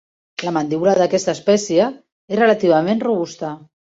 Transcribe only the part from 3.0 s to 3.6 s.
robusta.